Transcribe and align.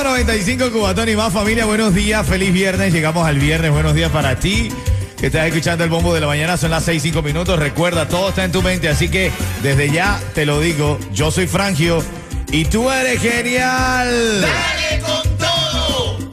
Ritmo 0.00 0.12
95 0.12 0.72
Cubatón 0.72 1.10
y 1.10 1.16
más 1.16 1.30
familia, 1.30 1.66
buenos 1.66 1.94
días, 1.94 2.26
feliz 2.26 2.54
viernes, 2.54 2.90
llegamos 2.90 3.26
al 3.26 3.38
viernes, 3.38 3.70
buenos 3.70 3.94
días 3.94 4.10
para 4.10 4.34
ti 4.36 4.70
que 5.18 5.26
estás 5.26 5.46
escuchando 5.46 5.84
el 5.84 5.90
bombo 5.90 6.14
de 6.14 6.22
la 6.22 6.26
mañana, 6.26 6.56
son 6.56 6.70
las 6.70 6.84
6, 6.84 7.02
5 7.02 7.20
minutos, 7.20 7.58
recuerda, 7.58 8.08
todo 8.08 8.30
está 8.30 8.44
en 8.44 8.52
tu 8.52 8.62
mente, 8.62 8.88
así 8.88 9.10
que 9.10 9.30
desde 9.62 9.90
ya 9.90 10.18
te 10.34 10.46
lo 10.46 10.58
digo, 10.58 10.98
yo 11.12 11.30
soy 11.30 11.46
Frangio 11.46 12.02
y 12.50 12.64
tú 12.64 12.90
eres 12.90 13.20
genial. 13.20 14.40
¡Dale! 14.40 14.99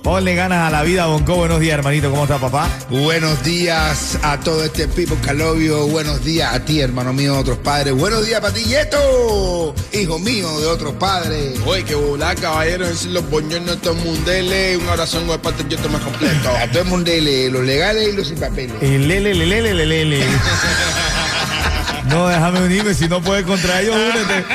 Ponle 0.07 0.35
ganas 0.35 0.66
a 0.66 0.70
la 0.70 0.84
vida, 0.84 1.05
Bonco, 1.05 1.35
buenos 1.35 1.59
días 1.59 1.77
hermanito, 1.79 2.09
¿cómo 2.09 2.23
está 2.23 2.38
papá? 2.38 2.70
Buenos 2.89 3.43
días 3.43 4.17
a 4.23 4.39
todo 4.39 4.63
este 4.63 4.88
people 4.88 5.17
calobio. 5.21 5.85
Buenos 5.88 6.23
días 6.23 6.55
a 6.55 6.63
ti, 6.63 6.79
hermano 6.79 7.11
mío 7.11 7.34
de 7.34 7.39
otros 7.39 7.57
padres. 7.57 7.93
Buenos 7.93 8.25
días 8.25 8.39
para 8.39 8.53
ti, 8.53 8.63
Yeto, 8.63 9.75
hijo 9.91 10.17
mío 10.17 10.62
de 10.62 10.67
otros 10.67 10.93
padres. 10.93 11.59
Oye, 11.65 11.84
que 11.84 11.93
volar, 11.95 12.38
caballero, 12.38 12.88
es 12.88 13.03
los 13.07 13.29
boñones 13.29 13.81
todo 13.81 13.95
el 13.95 14.05
mundele. 14.05 14.77
Un 14.77 14.88
abrazo 14.88 15.20
de 15.20 15.39
parte 15.39 15.65
yo 15.67 15.77
más 15.89 16.01
completo. 16.01 16.51
A 16.57 16.67
todo 16.67 16.84
el 16.84 16.87
mundo, 16.87 17.12
le- 17.12 17.49
los 17.49 17.65
legales 17.65 18.07
y 18.07 18.15
los 18.15 18.29
sin 18.29 18.39
papeles. 18.39 18.82
El 18.82 19.10
lele, 19.10 19.35
lele, 19.35 19.62
lele, 19.62 19.85
lele. 19.85 20.26
No, 22.07 22.29
déjame 22.29 22.62
unirme, 22.62 22.93
si 22.93 23.10
no 23.10 23.21
puedes 23.21 23.45
contra 23.45 23.82
ellos, 23.82 23.93
únete. 23.93 24.45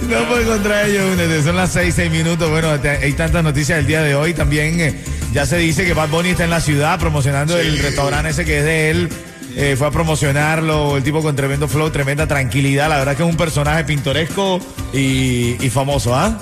Si 0.00 0.06
no 0.06 0.28
puedes 0.28 0.46
contra 0.46 0.86
ellos, 0.86 1.12
únete. 1.12 1.42
Son 1.42 1.56
las 1.56 1.72
6, 1.72 1.94
6 1.94 2.10
minutos. 2.10 2.50
Bueno, 2.50 2.68
hay 2.70 3.12
tantas 3.12 3.42
noticias 3.44 3.78
el 3.78 3.86
día 3.86 4.02
de 4.02 4.14
hoy. 4.14 4.34
También 4.34 4.80
eh, 4.80 5.00
ya 5.32 5.46
se 5.46 5.56
dice 5.58 5.84
que 5.84 5.94
Bad 5.94 6.08
Bunny 6.08 6.30
está 6.30 6.44
en 6.44 6.50
la 6.50 6.60
ciudad 6.60 6.98
promocionando 6.98 7.58
el 7.58 7.78
restaurante 7.78 8.30
ese 8.30 8.44
que 8.44 8.58
es 8.58 8.64
de 8.64 8.90
él. 8.90 9.08
Eh, 9.56 9.74
fue 9.76 9.88
a 9.88 9.90
promocionarlo, 9.90 10.96
el 10.96 11.02
tipo 11.02 11.22
con 11.22 11.34
tremendo 11.34 11.66
flow, 11.66 11.90
tremenda 11.90 12.26
tranquilidad. 12.26 12.88
La 12.88 12.98
verdad 12.98 13.16
que 13.16 13.22
es 13.24 13.28
un 13.28 13.36
personaje 13.36 13.84
pintoresco 13.84 14.60
y, 14.92 15.56
y 15.60 15.70
famoso, 15.70 16.14
¿ah? 16.14 16.38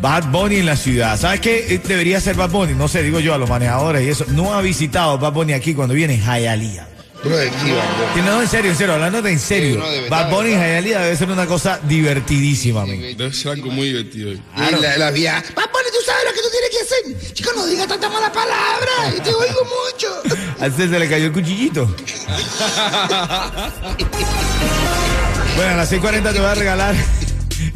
Bad 0.00 0.30
Bunny 0.30 0.56
en 0.56 0.66
la 0.66 0.76
ciudad. 0.76 1.18
¿Sabes 1.18 1.40
qué? 1.40 1.74
Eh, 1.74 1.80
Debería 1.86 2.20
ser 2.20 2.36
Bad 2.36 2.50
Bunny. 2.50 2.74
No 2.74 2.88
sé, 2.88 3.02
digo 3.02 3.20
yo 3.20 3.34
a 3.34 3.38
los 3.38 3.48
manejadores 3.48 4.04
y 4.04 4.08
eso. 4.10 4.24
No 4.28 4.54
ha 4.54 4.60
visitado 4.62 5.18
Bad 5.18 5.32
Bunny 5.32 5.52
aquí 5.52 5.74
cuando 5.74 5.94
viene 5.94 6.18
Hialeah. 6.18 6.86
Que 8.14 8.22
No, 8.22 8.40
en 8.42 8.48
serio, 8.48 8.70
en 8.70 8.76
serio, 8.76 8.94
hablando 8.94 9.22
de 9.22 9.32
en 9.32 9.38
serio. 9.38 9.74
Sí, 9.74 9.78
no, 9.78 9.90
de 9.90 10.00
verdad, 10.02 10.24
Bad 10.24 10.30
Bunny. 10.30 10.50
Hialeah 10.50 11.00
debe 11.02 11.16
ser 11.16 11.30
una 11.30 11.46
cosa 11.46 11.80
divertidísima, 11.82 12.86
men. 12.86 13.16
Debe 13.16 13.32
ser 13.32 13.52
algo 13.52 13.70
muy 13.70 13.88
divertido. 13.88 14.32
Y 14.32 14.40
la, 14.80 14.96
la 14.96 15.10
vía. 15.10 15.42
Papá, 15.54 15.78
tú 15.92 16.04
sabes 16.04 16.24
lo 16.26 16.32
que 16.32 16.40
tú 16.40 16.48
tienes 16.50 16.70
que 16.70 16.78
hacer. 17.22 17.32
Chico, 17.34 17.50
no 17.54 17.66
digas 17.66 17.86
tanta 17.88 18.08
mala 18.08 18.32
palabra. 18.32 19.22
Te 19.22 19.34
oigo 19.34 19.60
mucho. 19.64 20.36
A 20.60 20.66
este 20.66 20.88
se 20.88 20.98
le 20.98 21.08
cayó 21.08 21.26
el 21.26 21.32
cuchillito. 21.32 21.86
bueno, 25.56 25.72
a 25.72 25.76
las 25.76 25.92
6.40 25.92 26.32
te 26.32 26.38
voy 26.38 26.48
a 26.48 26.54
regalar. 26.54 26.94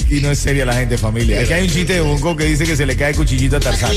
Y 0.09 0.21
no 0.21 0.31
es 0.31 0.39
seria 0.39 0.65
la 0.65 0.75
gente, 0.75 0.99
familia. 0.99 1.41
Aquí 1.41 1.53
hay 1.53 1.67
un 1.67 1.71
chiste 1.73 1.95
de 1.95 2.01
Bunko 2.01 2.37
que 2.37 2.45
dice 2.45 2.65
que 2.65 2.77
se 2.77 2.85
le 2.87 2.97
cae 2.97 3.11
el 3.11 3.17
cuchillito 3.17 3.57
a 3.57 3.61
Tarzán. 3.61 3.93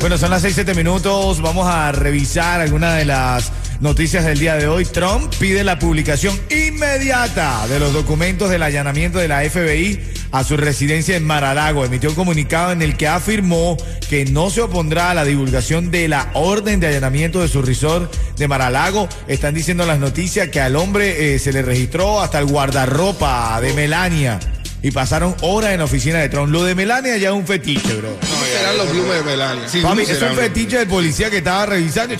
Bueno, 0.00 0.16
son 0.18 0.30
las 0.30 0.42
6, 0.42 0.54
7 0.54 0.74
minutos. 0.74 1.40
Vamos 1.42 1.66
a 1.66 1.92
revisar 1.92 2.60
algunas 2.60 2.96
de 2.96 3.04
las 3.04 3.52
noticias 3.80 4.24
del 4.24 4.38
día 4.38 4.56
de 4.56 4.66
hoy. 4.66 4.84
Trump 4.84 5.32
pide 5.38 5.64
la 5.64 5.78
publicación 5.78 6.38
inmediata 6.50 7.66
de 7.68 7.78
los 7.80 7.92
documentos 7.92 8.50
del 8.50 8.62
allanamiento 8.62 9.18
de 9.18 9.28
la 9.28 9.40
FBI 9.48 10.00
a 10.32 10.44
su 10.44 10.56
residencia 10.56 11.16
en 11.16 11.24
Mar-a-Lago. 11.24 11.84
Emitió 11.84 12.10
un 12.10 12.16
comunicado 12.16 12.72
en 12.72 12.82
el 12.82 12.96
que 12.96 13.08
afirmó 13.08 13.76
que 14.08 14.24
no 14.24 14.50
se 14.50 14.62
opondrá 14.62 15.10
a 15.10 15.14
la 15.14 15.24
divulgación 15.24 15.90
de 15.90 16.08
la 16.08 16.30
orden 16.34 16.80
de 16.80 16.88
allanamiento 16.88 17.40
de 17.40 17.48
su 17.48 17.62
resort 17.62 18.12
de 18.36 18.48
Mar-a-Lago. 18.48 19.08
Están 19.28 19.54
diciendo 19.54 19.86
las 19.86 19.98
noticias 19.98 20.48
que 20.48 20.60
al 20.60 20.76
hombre 20.76 21.34
eh, 21.34 21.38
se 21.38 21.52
le 21.52 21.62
registró 21.62 22.20
hasta 22.20 22.38
el 22.38 22.46
guardarropa 22.46 23.60
de 23.60 23.72
Melania. 23.74 24.40
Y 24.84 24.90
pasaron 24.90 25.34
horas 25.40 25.70
en 25.72 25.78
la 25.78 25.84
oficina 25.84 26.18
de 26.18 26.28
Trump. 26.28 26.52
Lo 26.52 26.62
de 26.62 26.74
Melania 26.74 27.16
ya 27.16 27.30
es 27.30 27.34
un 27.34 27.46
fetiche, 27.46 27.94
bro. 27.94 28.18
¿Cómo 28.20 28.44
serán 28.44 28.76
los 28.76 28.90
blumes 28.90 29.14
de 29.14 29.22
Melania? 29.22 29.66
Sí, 29.66 29.80
Papi, 29.80 30.02
¿cómo 30.02 30.12
es 30.12 30.22
un 30.22 30.36
fetiche 30.36 30.76
del 30.76 30.88
policía 30.88 31.30
que 31.30 31.38
estaba 31.38 31.64
revisando. 31.64 32.12
Eh, 32.14 32.18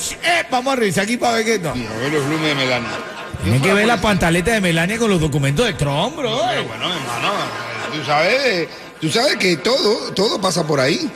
vamos 0.50 0.72
a 0.72 0.76
revisar 0.76 1.04
aquí 1.04 1.18
para 1.18 1.34
ver 1.34 1.44
qué. 1.44 1.58
No. 1.58 1.72
A 1.72 1.74
ver 1.74 2.10
los 2.10 2.26
blumes 2.26 2.48
de 2.48 2.54
Melania. 2.54 2.88
Tienen 3.42 3.60
que 3.60 3.74
ver 3.74 3.86
la 3.86 4.00
pantaleta 4.00 4.52
de 4.54 4.62
Melania 4.62 4.96
con 4.96 5.10
los 5.10 5.20
documentos 5.20 5.66
de 5.66 5.74
Trump, 5.74 6.16
bro. 6.16 6.40
Pero 6.48 6.64
bueno, 6.64 6.90
hermano, 6.90 7.32
tú 7.92 8.02
sabes, 8.06 8.66
tú 8.98 9.10
sabes 9.10 9.36
que 9.36 9.58
todo, 9.58 10.14
todo 10.14 10.40
pasa 10.40 10.66
por 10.66 10.80
ahí. 10.80 11.10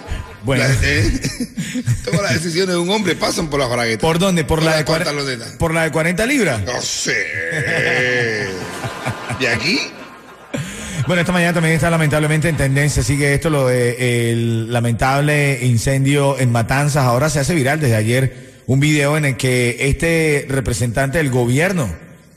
Bueno. 0.45 0.65
La- 0.65 0.75
eh, 0.83 1.21
todas 2.05 2.21
las 2.25 2.35
decisiones 2.35 2.75
de 2.75 2.79
un 2.79 2.91
hombre 2.91 3.15
pasan 3.15 3.49
por 3.49 3.59
la 3.59 3.67
bragueta. 3.69 4.03
¿Por 4.03 4.19
dónde? 4.19 4.45
¿Por, 4.45 4.63
la 4.63 4.77
de 4.77 4.85
cuare- 4.85 5.07
pantaloneta. 5.07 5.47
¿Por 5.59 5.73
la 5.73 5.85
de 5.85 5.93
40 5.93 6.27
libras? 6.27 6.61
No 6.61 6.79
sé. 6.83 7.17
¿De 9.41 9.49
aquí? 9.49 9.81
Bueno, 11.09 11.21
esta 11.23 11.33
mañana 11.33 11.55
también 11.55 11.75
está 11.75 11.89
lamentablemente 11.89 12.49
en 12.51 12.57
tendencia, 12.59 13.03
sigue 13.03 13.33
esto, 13.33 13.49
lo 13.49 13.67
de 13.69 14.31
el 14.31 14.71
lamentable 14.71 15.59
incendio 15.65 16.39
en 16.39 16.53
Matanzas. 16.53 17.05
Ahora 17.05 17.31
se 17.31 17.41
hace 17.41 17.55
viral 17.55 17.81
desde 17.81 17.97
ayer 17.97 18.63
un 18.67 18.79
video 18.79 19.17
en 19.17 19.25
el 19.25 19.37
que 19.39 19.77
este 19.81 20.45
representante 20.51 21.17
del 21.17 21.31
gobierno 21.31 21.89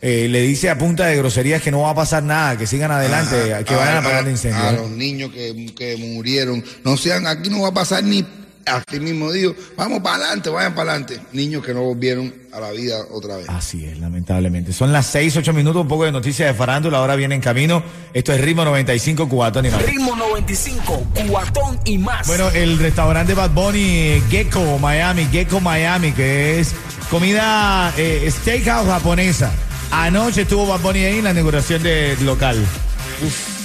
eh, 0.01 0.27
le 0.29 0.41
dice 0.41 0.69
a 0.69 0.77
punta 0.77 1.05
de 1.05 1.17
groserías 1.17 1.61
que 1.61 1.69
no 1.69 1.81
va 1.81 1.89
a 1.89 1.95
pasar 1.95 2.23
nada, 2.23 2.57
que 2.57 2.65
sigan 2.65 2.91
adelante, 2.91 3.53
Ajá. 3.53 3.63
que 3.65 3.75
vayan 3.75 3.93
a 3.95 3.97
A- 3.97 3.99
apagar 3.99 4.21
el 4.21 4.27
A 4.27 4.31
incendio. 4.31 4.71
los 4.71 4.89
niños 4.91 5.31
que, 5.33 5.73
que 5.77 5.97
murieron. 5.97 6.63
No 6.85 6.95
sean, 6.95 7.27
aquí 7.27 7.49
no 7.49 7.61
va 7.63 7.67
a 7.69 7.73
pasar 7.73 8.03
ni. 8.05 8.25
Así 8.65 8.99
mismo 8.99 9.31
digo, 9.31 9.55
vamos 9.75 9.99
para 10.01 10.17
adelante, 10.17 10.49
vayan 10.49 10.75
para 10.75 10.91
adelante. 10.91 11.19
Niños 11.33 11.65
que 11.65 11.73
no 11.73 11.81
volvieron 11.83 12.33
a 12.51 12.59
la 12.59 12.71
vida 12.71 12.97
otra 13.11 13.37
vez. 13.37 13.49
Así 13.49 13.85
es, 13.85 13.99
lamentablemente. 13.99 14.73
Son 14.73 14.91
las 14.91 15.07
6, 15.07 15.37
8 15.37 15.53
minutos, 15.53 15.81
un 15.81 15.87
poco 15.87 16.05
de 16.05 16.11
noticias 16.11 16.47
de 16.47 16.53
farándula, 16.53 16.97
ahora 16.97 17.15
viene 17.15 17.35
en 17.35 17.41
camino. 17.41 17.83
Esto 18.13 18.33
es 18.33 18.41
Ritmo 18.41 18.65
95, 18.65 19.27
Cubatón 19.29 19.65
y 19.65 19.69
más. 19.69 19.85
Ritmo 19.85 20.15
95, 20.15 21.07
cuatón 21.29 21.79
y 21.85 21.97
más. 21.97 22.27
Bueno, 22.27 22.49
el 22.49 22.77
restaurante 22.77 23.33
Bad 23.33 23.51
Bunny 23.51 24.21
Gecko 24.29 24.77
Miami, 24.79 25.25
Gecko 25.31 25.59
Miami, 25.59 26.11
que 26.11 26.59
es 26.59 26.73
comida 27.09 27.93
eh, 27.97 28.29
steakhouse 28.29 28.87
japonesa. 28.87 29.51
Anoche 29.91 30.43
estuvo 30.43 30.67
Bad 30.67 30.81
Bunny 30.81 31.03
ahí 31.05 31.17
en 31.17 31.23
la 31.25 31.31
inauguración 31.31 31.83
del 31.83 32.25
local. 32.25 32.57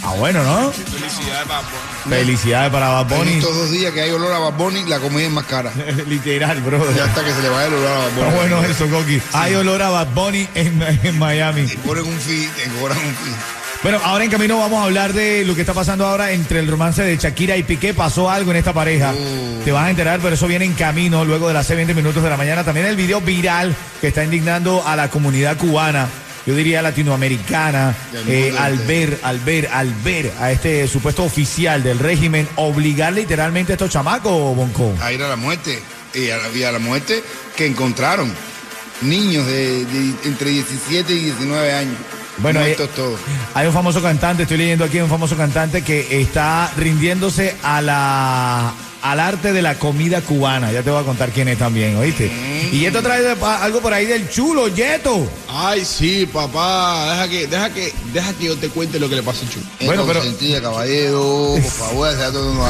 Ah, 0.09 0.12
bueno, 0.19 0.44
¿no? 0.44 0.71
Felicidades, 0.71 1.49
papo. 1.49 1.67
Felicidades 2.09 2.71
para 2.71 2.89
Bad 2.91 3.12
En 3.12 3.19
Bunny. 3.19 3.33
estos 3.33 3.56
dos 3.56 3.71
días 3.72 3.93
que 3.93 4.03
hay 4.03 4.11
olor 4.11 4.33
a 4.33 4.39
Bad 4.39 4.53
Bunny, 4.53 4.84
la 4.84 5.00
comida 5.00 5.27
es 5.27 5.33
más 5.33 5.47
cara. 5.47 5.72
Literal, 6.09 6.61
bro. 6.61 6.78
Ya 6.94 7.05
hasta 7.05 7.25
que 7.25 7.33
se 7.33 7.43
le 7.43 7.49
vaya 7.49 7.67
el 7.67 7.75
olor 7.75 7.89
a 7.91 7.99
Bad 7.99 8.11
Bunny. 8.12 8.27
Está 8.28 8.37
bueno 8.41 8.62
eso, 8.65 8.87
Coqui. 8.89 9.21
Hay 9.33 9.55
olor 9.56 9.83
a 9.83 9.91
Bad 9.91 10.09
Bunny 10.15 10.49
en, 10.55 10.81
en 11.03 11.19
Miami. 11.19 11.67
Ponen 11.84 12.05
un 12.06 12.19
fee, 12.21 12.49
te 12.56 12.69
cobran 12.78 12.99
un 12.99 13.15
fee. 13.17 13.34
Bueno, 13.83 14.00
ahora 14.05 14.25
en 14.25 14.31
camino 14.31 14.59
vamos 14.59 14.81
a 14.81 14.84
hablar 14.84 15.12
de 15.12 15.44
lo 15.44 15.55
que 15.55 15.61
está 15.61 15.75
pasando 15.75 16.06
ahora 16.06 16.31
entre 16.33 16.61
el 16.61 16.69
romance 16.69 17.03
de 17.03 17.17
Shakira 17.17 17.56
y 17.56 17.62
Piqué. 17.65 17.93
Pasó 17.93 18.31
algo 18.31 18.53
en 18.53 18.56
esta 18.59 18.73
pareja. 18.73 19.12
Te 19.65 19.73
vas 19.73 19.84
a 19.87 19.91
enterar, 19.91 20.21
pero 20.23 20.34
eso 20.34 20.47
viene 20.47 20.65
en 20.65 20.73
camino 20.75 21.25
luego 21.25 21.49
de 21.49 21.55
las 21.55 21.67
6, 21.67 21.77
20 21.77 21.94
minutos 21.94 22.23
de 22.23 22.31
la 22.31 22.37
mañana. 22.37 22.65
También 22.65 22.87
el 22.87 22.97
video 22.97 23.21
viral 23.21 23.75
que 24.00 24.09
está 24.09 24.25
indignando 24.25 24.83
a 24.87 24.97
la 24.97 25.09
comunidad 25.11 25.56
cubana. 25.56 26.09
Yo 26.47 26.55
diría 26.55 26.81
latinoamericana, 26.81 27.93
eh, 28.29 28.55
al 28.57 28.79
ver, 28.79 29.19
al 29.25 29.41
ver, 29.41 29.69
al 29.73 29.93
ver 30.05 30.33
a 30.39 30.53
este 30.53 30.87
supuesto 30.87 31.25
oficial 31.25 31.83
del 31.83 31.99
régimen 31.99 32.49
obligar 32.55 33.12
literalmente 33.12 33.73
a 33.73 33.75
estos 33.75 33.91
chamacos, 33.91 34.55
Bonco. 34.55 34.94
A 35.03 35.12
ir 35.12 35.20
a 35.23 35.29
la 35.29 35.37
muerte. 35.37 35.82
Y 36.15 36.31
a 36.31 36.37
la, 36.37 36.49
y 36.56 36.62
a 36.62 36.70
la 36.70 36.79
muerte 36.79 37.23
que 37.56 37.67
encontraron. 37.67 38.32
Niños 39.03 39.44
de, 39.47 39.85
de 39.85 40.15
entre 40.25 40.50
17 40.50 41.12
y 41.12 41.19
19 41.25 41.73
años. 41.73 41.97
Bueno, 42.38 42.61
Muertos 42.61 42.91
eh. 42.97 43.17
Hay 43.55 43.67
un 43.67 43.73
famoso 43.73 44.00
cantante, 44.00 44.44
estoy 44.44 44.59
leyendo 44.59 44.85
aquí 44.85 45.00
un 45.00 45.09
famoso 45.09 45.37
cantante 45.37 45.82
que 45.82 46.20
está 46.20 46.70
rindiéndose 46.76 47.56
a 47.62 47.82
la 47.82 48.73
al 49.02 49.20
arte 49.20 49.52
de 49.52 49.62
la 49.62 49.75
comida 49.76 50.20
cubana. 50.20 50.72
Ya 50.72 50.82
te 50.82 50.90
voy 50.90 51.00
a 51.00 51.04
contar 51.04 51.31
quién 51.31 51.48
es 51.48 51.58
también, 51.58 51.96
¿oíste? 51.96 52.31
Y 52.72 52.81
Yeto 52.81 53.02
trae 53.02 53.22
de- 53.22 53.37
algo 53.44 53.81
por 53.81 53.93
ahí 53.94 54.06
del 54.06 54.28
chulo, 54.31 54.69
Yeto. 54.69 55.28
Ay, 55.48 55.84
sí, 55.84 56.26
papá. 56.26 57.10
Deja 57.12 57.28
que, 57.28 57.46
deja 57.46 57.70
que, 57.70 57.93
deja 58.12 58.32
que 58.34 58.44
yo 58.46 58.56
te 58.56 58.69
cuente 58.69 58.98
lo 58.98 59.08
que 59.08 59.16
le 59.16 59.22
pasó 59.22 59.44
a 59.46 59.50
Chu. 59.50 59.60
Bueno, 59.84 60.04
pero- 60.06 60.22
Sentía, 60.22 60.60
caballero, 60.60 61.54
por 61.54 61.62
favor. 61.70 62.14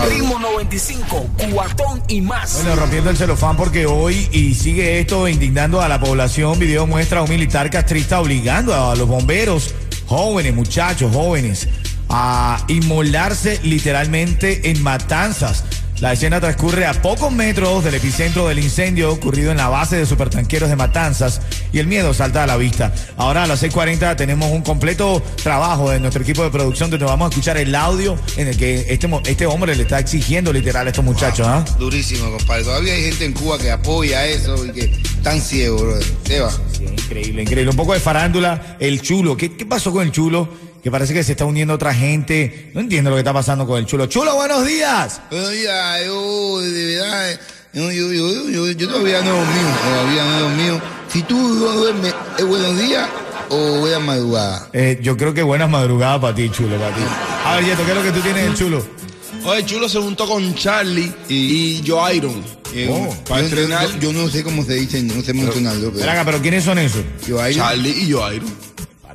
Ritmo 0.08 0.38
95, 0.38 1.26
cuatón 1.52 2.02
y 2.08 2.20
más. 2.20 2.54
Bueno, 2.54 2.76
rompiendo 2.76 3.10
el 3.10 3.16
celofán 3.16 3.56
porque 3.56 3.86
hoy 3.86 4.28
y 4.32 4.54
sigue 4.54 5.00
esto 5.00 5.28
indignando 5.28 5.80
a 5.80 5.88
la 5.88 6.00
población. 6.00 6.58
Video 6.58 6.86
muestra 6.86 7.20
a 7.20 7.22
un 7.22 7.30
militar 7.30 7.70
castrista 7.70 8.20
obligando 8.20 8.74
a 8.74 8.94
los 8.96 9.08
bomberos, 9.08 9.74
jóvenes, 10.06 10.54
muchachos, 10.54 11.12
jóvenes, 11.12 11.68
a 12.08 12.64
inmolarse 12.68 13.58
literalmente 13.62 14.70
en 14.70 14.82
matanzas. 14.82 15.64
La 16.00 16.12
escena 16.12 16.40
transcurre 16.40 16.84
a 16.84 16.92
pocos 16.92 17.32
metros 17.32 17.82
del 17.82 17.94
epicentro 17.94 18.48
del 18.48 18.58
incendio 18.58 19.10
ocurrido 19.10 19.50
en 19.50 19.56
la 19.56 19.68
base 19.68 19.96
de 19.96 20.04
supertanqueros 20.04 20.68
de 20.68 20.76
Matanzas 20.76 21.40
y 21.72 21.78
el 21.78 21.86
miedo 21.86 22.12
salta 22.12 22.42
a 22.42 22.46
la 22.46 22.58
vista. 22.58 22.92
Ahora 23.16 23.44
a 23.44 23.46
las 23.46 23.62
6.40 23.62 24.14
tenemos 24.14 24.52
un 24.52 24.60
completo 24.60 25.22
trabajo 25.42 25.90
de 25.90 25.98
nuestro 25.98 26.22
equipo 26.22 26.42
de 26.42 26.50
producción 26.50 26.90
donde 26.90 27.06
vamos 27.06 27.26
a 27.26 27.28
escuchar 27.30 27.56
el 27.56 27.74
audio 27.74 28.18
en 28.36 28.48
el 28.48 28.58
que 28.58 28.84
este, 28.90 29.08
este 29.24 29.46
hombre 29.46 29.74
le 29.74 29.84
está 29.84 29.98
exigiendo 29.98 30.52
literal 30.52 30.86
a 30.86 30.90
estos 30.90 31.04
muchachos. 31.04 31.46
¿ah? 31.48 31.64
Durísimo, 31.78 32.30
compadre. 32.30 32.64
Todavía 32.64 32.92
hay 32.92 33.04
gente 33.04 33.24
en 33.24 33.32
Cuba 33.32 33.56
que 33.58 33.70
apoya 33.70 34.26
eso 34.26 34.66
y 34.66 34.72
que 34.72 34.84
están 35.02 35.40
ciegos, 35.40 35.80
brother. 35.80 36.04
Seba. 36.24 36.50
Sí, 36.76 36.84
increíble, 36.84 37.42
increíble. 37.42 37.70
Un 37.70 37.76
poco 37.76 37.94
de 37.94 38.00
farándula, 38.00 38.76
el 38.80 39.00
chulo. 39.00 39.34
¿Qué, 39.34 39.56
qué 39.56 39.64
pasó 39.64 39.92
con 39.92 40.02
el 40.02 40.12
chulo? 40.12 40.65
Que 40.86 40.90
parece 40.92 41.12
que 41.12 41.24
se 41.24 41.32
está 41.32 41.44
uniendo 41.44 41.74
otra 41.74 41.92
gente. 41.92 42.70
No 42.72 42.80
entiendo 42.80 43.10
lo 43.10 43.16
que 43.16 43.20
está 43.22 43.32
pasando 43.32 43.66
con 43.66 43.76
el 43.76 43.86
chulo. 43.86 44.06
Chulo, 44.06 44.36
buenos 44.36 44.64
días. 44.64 45.20
Buenos 45.32 45.50
días, 45.50 46.04
yo 46.06 46.60
de 46.60 46.84
verdad, 46.94 47.32
eh, 47.32 47.38
yo, 47.72 47.90
yo, 47.90 48.12
yo, 48.12 48.48
yo, 48.50 48.70
yo 48.70 48.88
todavía 48.88 49.20
no 49.22 49.30
dormido, 49.30 49.68
todavía 49.82 50.24
no 50.24 50.40
dormido. 50.42 50.80
Si 51.12 51.22
tú 51.22 51.36
no 51.36 51.72
duermes, 51.72 52.14
¿es 52.38 52.44
buenos 52.46 52.78
días 52.78 53.08
o 53.48 53.80
buena 53.80 53.98
madrugada? 53.98 54.68
Eh, 54.72 55.00
yo 55.02 55.16
creo 55.16 55.34
que 55.34 55.42
buenas 55.42 55.68
madrugadas 55.68 56.20
para 56.20 56.36
ti, 56.36 56.48
chulo, 56.50 56.78
para 56.78 56.94
ti. 56.94 57.02
A 57.44 57.56
ver, 57.56 57.64
Yeto, 57.64 57.84
¿qué 57.84 57.90
es 57.90 57.96
lo 57.96 58.02
que 58.04 58.12
tú 58.12 58.20
tienes 58.20 58.44
del 58.44 58.54
chulo? 58.54 58.86
Oye, 59.44 59.64
Chulo 59.66 59.88
se 59.88 59.98
juntó 59.98 60.24
con 60.28 60.54
Charlie 60.54 61.12
y, 61.28 61.82
Joe 61.84 62.14
Iron. 62.14 62.44
eh, 62.72 62.88
Oh. 62.92 63.12
para 63.28 63.40
yo, 63.40 63.48
entrenar. 63.48 63.88
yo- 63.90 63.98
yo 63.98 64.12
no 64.12 64.28
sé 64.28 64.44
cómo 64.44 64.64
se 64.64 64.74
dice, 64.74 65.02
no 65.02 65.20
sé 65.20 65.34
mencionarlo, 65.34 65.90
pero 65.92 66.08
acá, 66.12 66.24
pero 66.24 66.40
¿quiénes 66.40 66.62
son 66.62 66.78
esos? 66.78 67.02
yo 67.26 67.42
ahí, 67.42 67.56
Charlie 67.56 67.90
y 68.04 68.12
Joe 68.12 68.36
Iron. 68.36 68.65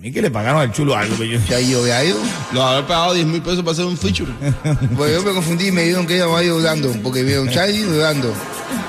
A 0.02 0.04
mí 0.04 0.12
que 0.12 0.20
le 0.20 0.32
pagaron 0.32 0.60
al 0.60 0.72
chulo 0.72 0.98
algo, 0.98 1.14
pero 1.16 1.30
yo... 1.30 1.40
ya 1.48 1.60
yo 1.60 1.82
había 1.82 2.04
ido. 2.04 2.18
Los 2.54 2.64
haber 2.64 2.88
pagado 2.88 3.14
10 3.14 3.28
mil 3.28 3.40
pesos 3.40 3.60
para 3.60 3.74
hacer 3.74 3.86
un 3.86 3.96
feature. 3.96 4.32
Pues 4.98 5.14
yo 5.14 5.22
me 5.22 5.32
confundí 5.32 5.68
y 5.68 5.72
me 5.72 5.84
dijeron 5.84 6.08
que 6.08 6.16
ella 6.16 6.24
había 6.24 6.46
ido 6.46 6.60
dando, 6.60 6.92
porque 7.04 7.22
vieron 7.22 7.48
Charlie 7.52 7.86
dando. 7.86 8.34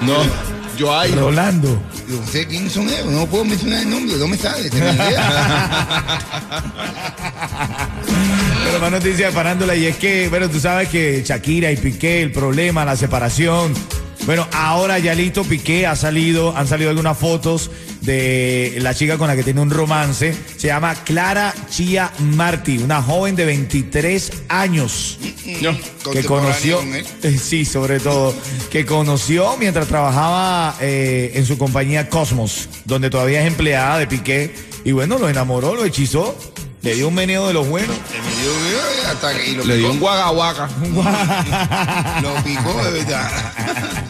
No, 0.00 0.16
Joe 0.80 1.10
Iron. 1.10 1.20
Rolando. 1.20 1.68
Yo 2.08 2.18
no 2.18 2.26
sé 2.26 2.46
quiénes 2.46 2.72
son 2.72 2.88
ellos, 2.88 3.04
no 3.04 3.26
puedo 3.26 3.44
mencionar 3.44 3.82
el 3.82 3.90
nombre, 3.90 4.16
no 4.16 4.26
me 4.26 4.38
sale. 4.38 4.70
Pero 8.64 8.80
más 8.80 8.90
noticia 8.90 9.26
de 9.26 9.32
farándula 9.32 9.76
y 9.76 9.84
es 9.84 9.96
que, 9.96 10.30
bueno, 10.30 10.48
tú 10.48 10.60
sabes 10.60 10.88
que 10.88 11.22
Shakira 11.22 11.70
y 11.70 11.76
Piqué, 11.76 12.22
el 12.22 12.32
problema, 12.32 12.86
la 12.86 12.96
separación. 12.96 13.74
Bueno, 14.24 14.46
ahora 14.52 15.00
ya 15.00 15.14
listo, 15.14 15.42
Piqué 15.42 15.84
ha 15.86 15.96
salido, 15.96 16.56
han 16.56 16.68
salido 16.68 16.90
algunas 16.90 17.18
fotos 17.18 17.72
de 18.02 18.76
la 18.78 18.94
chica 18.94 19.18
con 19.18 19.26
la 19.26 19.34
que 19.34 19.42
tiene 19.42 19.60
un 19.60 19.70
romance. 19.70 20.32
Se 20.56 20.68
llama 20.68 20.94
Clara 20.94 21.52
Chia 21.68 22.12
Martí, 22.20 22.78
una 22.78 23.02
joven 23.02 23.34
de 23.34 23.44
23 23.46 24.32
años 24.48 25.18
No. 25.60 25.76
que 26.12 26.22
conoció, 26.24 26.80
eh, 26.82 27.38
sí, 27.42 27.64
sobre 27.64 27.98
todo, 27.98 28.32
que 28.70 28.86
conoció 28.86 29.56
mientras 29.58 29.88
trabajaba 29.88 30.76
eh, 30.80 31.32
en 31.34 31.44
su 31.44 31.58
compañía 31.58 32.08
Cosmos, 32.08 32.68
donde 32.84 33.10
todavía 33.10 33.40
es 33.40 33.48
empleada 33.48 33.98
de 33.98 34.06
Piqué. 34.06 34.54
Y 34.84 34.92
bueno, 34.92 35.18
lo 35.18 35.28
enamoró, 35.28 35.74
lo 35.74 35.84
hechizó, 35.84 36.36
le 36.82 36.94
dio 36.94 37.08
un 37.08 37.14
meneo 37.14 37.48
de 37.48 37.54
los 37.54 37.66
buenos. 37.68 37.96
Me 37.96 38.42
dio, 38.42 38.50
eh, 38.52 39.06
hasta 39.10 39.34
que 39.36 39.50
y 39.50 39.54
lo 39.56 39.64
Le 39.64 39.76
dio 39.78 39.86
picó, 39.86 39.94
un 39.94 40.00
guagaguaca. 40.00 40.68
lo 42.22 42.34
picó 42.44 42.84
de 42.84 42.90
verdad. 42.92 43.30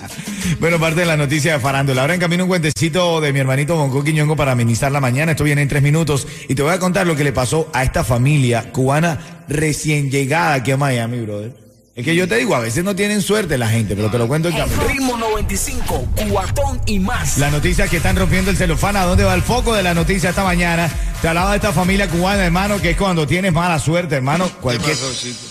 Bueno, 0.60 0.78
parte 0.78 1.00
de 1.00 1.06
la 1.06 1.16
noticia 1.16 1.54
de 1.54 1.60
farándula. 1.60 2.02
Ahora 2.02 2.14
en 2.14 2.20
camino 2.20 2.44
un 2.44 2.48
cuentecito 2.48 3.20
de 3.20 3.32
mi 3.32 3.40
hermanito 3.40 3.76
Bonco 3.76 4.04
Quiñongo 4.04 4.36
para 4.36 4.52
amenizar 4.52 4.92
la 4.92 5.00
mañana. 5.00 5.32
Esto 5.32 5.44
viene 5.44 5.62
en 5.62 5.68
tres 5.68 5.82
minutos. 5.82 6.26
Y 6.48 6.54
te 6.54 6.62
voy 6.62 6.72
a 6.72 6.78
contar 6.78 7.06
lo 7.06 7.16
que 7.16 7.24
le 7.24 7.32
pasó 7.32 7.68
a 7.72 7.82
esta 7.82 8.04
familia 8.04 8.72
cubana 8.72 9.44
recién 9.48 10.10
llegada 10.10 10.54
aquí 10.54 10.70
a 10.70 10.76
Miami, 10.76 11.20
brother. 11.20 11.62
Es 11.94 12.06
que 12.06 12.16
yo 12.16 12.26
te 12.26 12.36
digo, 12.36 12.54
a 12.54 12.58
veces 12.60 12.82
no 12.84 12.96
tienen 12.96 13.20
suerte 13.20 13.58
la 13.58 13.68
gente, 13.68 13.94
pero 13.94 14.10
te 14.10 14.16
lo 14.16 14.26
cuento 14.26 14.48
en 14.48 14.56
camino. 14.56 14.82
Ritmo 14.88 15.18
95, 15.18 16.08
cuatón 16.30 16.80
y 16.86 16.98
más. 16.98 17.36
Las 17.36 17.52
noticias 17.52 17.90
que 17.90 17.98
están 17.98 18.16
rompiendo 18.16 18.50
el 18.50 18.56
celofán, 18.56 18.96
¿a 18.96 19.04
dónde 19.04 19.24
va 19.24 19.34
el 19.34 19.42
foco 19.42 19.74
de 19.74 19.82
la 19.82 19.92
noticia 19.92 20.30
esta 20.30 20.42
mañana? 20.42 20.88
Te 21.20 21.28
hablaba 21.28 21.50
de 21.50 21.56
esta 21.56 21.70
familia 21.72 22.08
cubana, 22.08 22.46
hermano, 22.46 22.80
que 22.80 22.90
es 22.90 22.96
cuando 22.96 23.26
tienes 23.26 23.52
mala 23.52 23.78
suerte, 23.78 24.14
hermano. 24.14 24.48
Cualquier... 24.62 24.96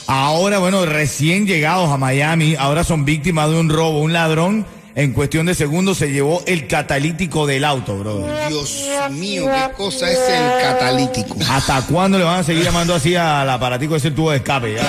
Ahora, 0.07 0.57
bueno, 0.57 0.83
recién 0.83 1.45
llegados 1.45 1.91
a 1.91 1.97
Miami, 1.97 2.55
ahora 2.55 2.83
son 2.83 3.05
víctimas 3.05 3.47
de 3.51 3.59
un 3.59 3.69
robo. 3.69 3.99
Un 3.99 4.11
ladrón, 4.11 4.65
en 4.95 5.13
cuestión 5.13 5.45
de 5.45 5.55
segundos, 5.55 5.97
se 5.97 6.11
llevó 6.11 6.43
el 6.45 6.67
catalítico 6.67 7.47
del 7.47 7.63
auto, 7.63 7.97
brother. 7.97 8.49
Dios 8.49 8.85
mío, 9.11 9.45
qué 9.45 9.73
cosa 9.75 10.11
es 10.11 10.17
el 10.19 10.61
catalítico. 10.63 11.35
¿Hasta 11.49 11.81
cuándo 11.87 12.17
le 12.17 12.23
van 12.25 12.39
a 12.39 12.43
seguir 12.43 12.63
llamando 12.63 12.93
así 12.95 13.15
al 13.15 13.49
aparatico 13.49 13.95
ese 13.95 14.11
tubo 14.11 14.31
de 14.31 14.37
escape? 14.37 14.73
ya? 14.75 14.81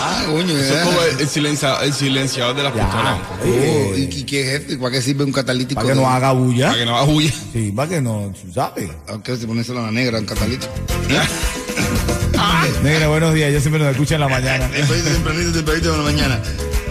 Ah, 0.00 0.22
coño, 0.26 0.56
Eso 0.56 0.78
es 0.78 0.84
como 0.84 1.00
el, 1.02 1.28
silencia- 1.28 1.82
el 1.82 1.92
silenciador 1.92 2.54
de 2.54 2.62
las 2.62 2.72
pistolas. 2.72 3.18
Oh, 3.42 3.96
¿Y, 3.96 4.06
qué 4.24 4.40
es 4.54 4.60
esto? 4.60 4.78
¿Para 4.78 4.92
qué 4.92 5.02
sirve 5.02 5.24
un 5.24 5.32
catalítico? 5.32 5.80
Para 5.80 5.94
que 5.94 6.00
no 6.00 6.08
haga 6.08 6.32
bulla. 6.32 6.66
Para 6.68 6.78
que 6.78 6.84
no 6.86 6.96
haga 6.96 7.04
bulla. 7.06 7.32
Sí, 7.52 7.72
para 7.74 7.88
que 7.88 8.00
no, 8.00 8.32
tú 8.44 8.52
¿sabes? 8.52 8.88
Aunque 9.08 9.36
se 9.36 9.46
pone 9.46 9.64
solo 9.64 9.82
la 9.82 9.90
negra, 9.90 10.18
un 10.18 10.26
catalítico. 10.26 10.72
Negra, 12.82 13.08
buenos 13.08 13.34
días, 13.34 13.52
yo 13.52 13.60
siempre 13.60 13.82
nos 13.82 13.90
escucho 13.90 14.14
en 14.14 14.20
la 14.20 14.28
mañana. 14.28 14.68
Tempranito, 14.68 15.10
tempranito, 15.10 15.52
tempranito 15.52 15.90
de 15.92 15.96
la 15.98 16.04
mañana. 16.04 16.40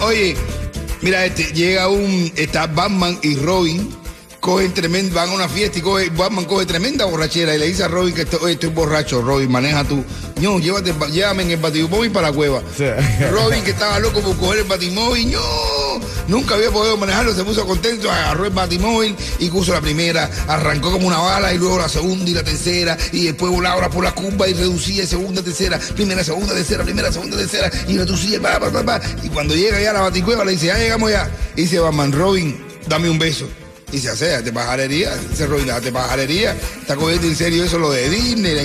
Oye, 0.01 0.36
mira, 1.02 1.26
este, 1.26 1.44
llega 1.54 1.90
un, 1.90 2.32
está 2.36 2.68
Batman 2.68 3.18
y 3.22 3.36
Robin, 3.36 3.90
cogen 4.40 4.74
tremendo, 4.74 5.16
van 5.16 5.30
a 5.30 5.34
una 5.34 5.50
fiesta 5.50 5.80
y 5.80 5.82
coge, 5.82 6.10
Batman 6.10 6.46
coge 6.46 6.66
tremenda 6.66 7.06
borrachera 7.06 7.56
y 7.56 7.60
le 7.60 7.68
dice 7.68 7.84
a 7.84 7.88
Robin 7.88 8.14
que 8.14 8.22
estoy, 8.22 8.56
borracho, 8.70 9.22
Robin, 9.22 9.52
maneja 9.52 9.84
tú. 9.84 10.04
No, 10.42 10.60
llévate, 10.60 10.94
llévame 11.12 11.44
en 11.44 11.52
el 11.52 11.58
batimóvil 11.58 12.12
para 12.12 12.30
la 12.30 12.36
cueva. 12.36 12.62
Sí. 12.78 12.86
Robin, 13.32 13.64
que 13.64 13.72
estaba 13.72 14.00
loco 14.00 14.22
por 14.22 14.38
coger 14.38 14.60
el 14.60 14.66
batimóvil, 14.66 15.32
no, 15.32 15.40
nunca 16.28 16.56
había 16.56 16.72
podido 16.72 16.98
manejarlo, 16.98 17.34
se 17.34 17.44
puso 17.44 17.66
contento, 17.66 18.12
agarró 18.12 18.46
el 18.46 18.54
batimóvil 18.54 19.16
y 19.40 19.50
puso 19.50 19.74
la 19.74 19.82
primera, 19.82 20.30
arrancó 20.48 20.92
como 20.92 21.08
una 21.08 21.18
bala 21.18 21.54
y 21.54 21.58
luego 21.58 21.80
la 21.80 21.90
segunda 21.90 22.30
y 22.30 22.34
la 22.34 22.44
tercera. 22.44 22.98
Y 23.12 23.26
después 23.26 23.52
volaba 23.52 23.90
por 23.90 24.04
la 24.04 24.14
curva 24.14 24.48
y 24.48 24.54
reducía 24.54 25.06
segunda, 25.06 25.42
tercera, 25.42 25.80
primera, 25.96 26.24
segunda, 26.24 26.54
tercera, 26.54 26.84
primera, 26.84 27.12
segunda, 27.12 27.38
tercera. 27.38 27.72
Y 27.88 27.98
reducía, 27.98 28.42
pa, 28.42 28.60
pa, 28.60 28.72
pa, 28.72 28.84
pa. 28.84 29.02
y 29.24 29.30
cuando 29.30 29.56
llega 29.56 29.82
ya 29.82 29.92
a 29.92 29.94
la 29.94 30.02
baticueva 30.02 30.46
le 30.46 30.52
dice, 30.52 30.68
ya 30.68 30.78
llegamos 30.78 31.12
ya, 31.12 31.30
y 31.56 31.62
dice 31.62 31.80
Batman, 31.80 32.12
Robin, 32.12 32.58
dame 32.88 33.10
un 33.10 33.20
beso. 33.20 33.48
Y 33.92 34.00
se 34.00 34.10
hace, 34.10 34.42
te 34.44 34.52
pajarería, 34.52 35.16
dice 35.16 35.48
Robin, 35.48 35.68
te 35.82 35.94
pajarería, 35.94 36.58
está 36.82 36.98
cogiendo 36.98 37.26
en 37.26 37.36
serio 37.38 37.64
eso 37.64 37.80
lo 37.80 37.90
de 37.90 38.10
Disney, 38.10 38.54
la 38.54 38.64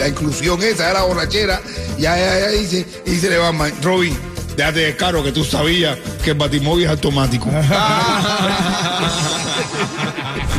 la 0.00 0.08
inclusión 0.08 0.60
esa 0.62 0.88
de 0.88 0.94
la 0.94 1.02
borrachera, 1.04 1.60
ya, 1.96 2.16
ya, 2.16 2.40
ya, 2.40 2.48
dice, 2.48 2.84
y 3.06 3.10
dice 3.12 3.30
le 3.30 3.38
Batman, 3.38 3.72
Robin, 3.82 4.16
déjate 4.58 4.80
de 4.80 4.96
caro 4.96 5.22
que 5.22 5.30
tú 5.30 5.44
sabías 5.44 5.96
que 6.24 6.30
el 6.30 6.36
batimóvil 6.36 6.86
es 6.86 6.90
automático. 6.90 7.48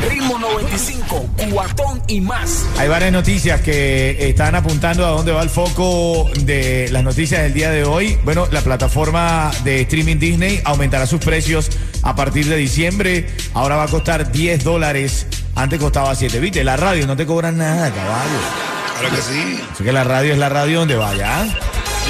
Ritmo 0.08 0.38
95, 0.38 1.28
cuatón 1.52 2.00
y 2.08 2.22
más. 2.22 2.64
Hay 2.78 2.88
varias 2.88 3.12
noticias 3.12 3.60
que 3.60 4.30
están 4.30 4.54
apuntando 4.54 5.04
a 5.04 5.10
dónde 5.10 5.32
va 5.32 5.42
el 5.42 5.50
foco 5.50 6.30
de 6.40 6.88
las 6.90 7.04
noticias 7.04 7.42
del 7.42 7.52
día 7.52 7.70
de 7.70 7.84
hoy. 7.84 8.16
Bueno, 8.24 8.48
la 8.50 8.62
plataforma 8.62 9.50
de 9.64 9.82
streaming 9.82 10.18
Disney 10.18 10.62
aumentará 10.64 11.06
sus 11.06 11.20
precios 11.20 11.68
a 12.02 12.16
partir 12.16 12.46
de 12.46 12.56
diciembre. 12.56 13.28
Ahora 13.52 13.76
va 13.76 13.84
a 13.84 13.88
costar 13.88 14.32
10 14.32 14.64
dólares. 14.64 15.26
Antes 15.54 15.78
costaba 15.78 16.14
7. 16.14 16.40
¿Viste? 16.40 16.64
La 16.64 16.78
radio 16.78 17.06
no 17.06 17.18
te 17.18 17.26
cobran 17.26 17.58
nada, 17.58 17.90
caballo. 17.90 18.38
Claro 18.98 19.14
que 19.14 19.20
sí. 19.20 19.60
Así 19.70 19.84
que 19.84 19.92
la 19.92 20.04
radio 20.04 20.32
es 20.32 20.38
la 20.38 20.48
radio 20.48 20.78
donde 20.78 20.96
vaya. 20.96 21.44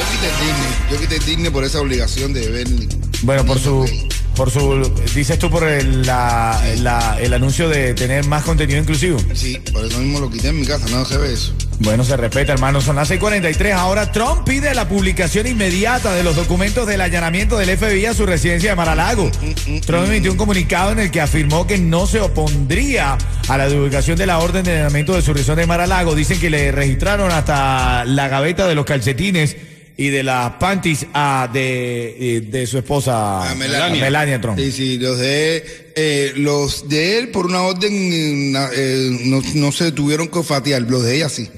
Yo 0.00 0.06
quité 0.06 0.28
Disney, 0.44 0.72
yo 0.90 0.98
quité 1.00 1.18
Disney 1.30 1.50
por 1.50 1.64
esa 1.64 1.80
obligación 1.80 2.32
de 2.32 2.48
ver. 2.48 2.66
Bueno, 3.22 3.44
por 3.44 3.58
su, 3.58 3.84
por 4.34 4.50
su, 4.50 4.90
dices 5.14 5.38
tú 5.38 5.50
por 5.50 5.64
el, 5.68 6.06
la- 6.06 6.58
la- 6.78 7.18
el 7.20 7.34
anuncio 7.34 7.68
de 7.68 7.92
tener 7.92 8.24
más 8.26 8.42
contenido 8.44 8.78
inclusivo. 8.80 9.18
Sí, 9.34 9.58
por 9.72 9.84
eso 9.84 9.98
mismo 9.98 10.18
lo 10.20 10.30
quité 10.30 10.48
en 10.48 10.60
mi 10.60 10.66
casa, 10.66 10.86
no 10.90 11.04
se 11.04 11.18
ve 11.18 11.34
eso. 11.34 11.52
Bueno, 11.80 12.02
se 12.04 12.16
respeta, 12.16 12.52
hermano. 12.54 12.80
Son 12.80 12.96
las 12.96 13.10
6:43. 13.10 13.72
Ahora 13.74 14.10
Trump 14.10 14.44
pide 14.46 14.74
la 14.74 14.88
publicación 14.88 15.46
inmediata 15.46 16.14
de 16.14 16.22
los 16.24 16.34
documentos 16.34 16.86
del 16.86 17.02
allanamiento 17.02 17.58
del 17.58 17.76
FBI 17.76 18.06
a 18.06 18.14
su 18.14 18.24
residencia 18.24 18.70
de 18.70 18.76
Mar-a-Lago. 18.76 19.30
Trump 19.84 20.06
emitió 20.06 20.30
un 20.32 20.38
comunicado 20.38 20.92
en 20.92 20.98
el 21.00 21.10
que 21.10 21.20
afirmó 21.20 21.66
que 21.66 21.76
no 21.76 22.06
se 22.06 22.20
opondría 22.20 23.18
a 23.48 23.58
la 23.58 23.68
divulgación 23.68 24.16
de 24.16 24.24
la 24.26 24.38
orden 24.38 24.64
de 24.64 24.72
allanamiento 24.72 25.14
de 25.14 25.20
su 25.22 25.34
resort 25.34 25.58
de 25.58 25.66
Mar-a-Lago. 25.66 26.14
Dicen 26.14 26.38
que 26.40 26.48
le 26.48 26.72
registraron 26.72 27.30
hasta 27.32 28.04
la 28.06 28.28
gaveta 28.28 28.66
de 28.66 28.74
los 28.74 28.84
calcetines 28.86 29.56
y 30.00 30.08
de 30.08 30.22
las 30.22 30.52
panties 30.54 31.06
ah, 31.12 31.46
de, 31.52 32.46
de 32.50 32.66
su 32.66 32.78
esposa 32.78 33.50
Ah, 33.50 33.54
Melania. 33.54 34.00
Melania 34.02 34.40
Trump. 34.40 34.58
Sí, 34.58 34.72
sí, 34.72 34.96
los 34.98 35.18
de, 35.18 35.92
eh, 35.94 36.32
los 36.36 36.88
de 36.88 37.18
él 37.18 37.28
por 37.28 37.44
una 37.44 37.60
orden 37.62 37.92
eh, 37.92 39.18
no, 39.24 39.42
no 39.56 39.72
se 39.72 39.92
tuvieron 39.92 40.28
que 40.28 40.42
fatear, 40.42 40.80
los 40.82 41.02
de 41.02 41.16
ella 41.16 41.28
sí. 41.28 41.50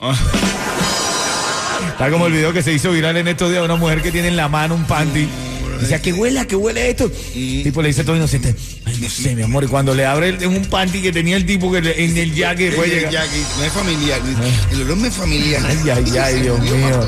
Está 1.90 2.10
como 2.10 2.26
el 2.28 2.32
video 2.34 2.52
que 2.52 2.62
se 2.62 2.72
hizo 2.72 2.92
viral 2.92 3.16
en 3.16 3.26
estos 3.26 3.50
días 3.50 3.62
de 3.62 3.64
una 3.64 3.74
mujer 3.74 4.00
que 4.00 4.12
tiene 4.12 4.28
en 4.28 4.36
la 4.36 4.48
mano 4.48 4.76
un 4.76 4.84
panty 4.84 5.26
Decía, 5.80 6.02
que 6.02 6.12
huele, 6.12 6.44
que 6.48 6.56
huele 6.56 6.90
esto. 6.90 7.04
El 7.36 7.62
tipo 7.62 7.80
le 7.82 7.88
dice 7.88 8.02
todo 8.02 8.16
inocente, 8.16 8.52
ay, 8.84 8.98
no 9.00 9.08
sé, 9.08 9.36
mi 9.36 9.42
amor. 9.42 9.62
Y 9.62 9.68
cuando 9.68 9.94
le 9.94 10.04
abre 10.06 10.30
el- 10.30 10.42
en 10.42 10.48
un 10.56 10.64
panty 10.64 11.00
que 11.00 11.12
tenía 11.12 11.36
el 11.36 11.46
tipo 11.46 11.70
que 11.70 11.80
le- 11.80 12.04
en 12.04 12.16
el 12.16 12.34
jacket, 12.34 12.74
llega. 12.84 13.10
ya, 13.10 13.22
que 13.22 13.38
no 13.58 13.64
es 13.64 13.72
familiar. 13.72 14.20
El 14.72 14.82
olor 14.82 14.96
no 14.98 15.06
es 15.06 15.14
familiar. 15.14 15.62
Ay, 15.64 15.78
ay, 15.90 16.04
ay, 16.20 16.40
Dios 16.42 16.58
mío. 16.60 17.00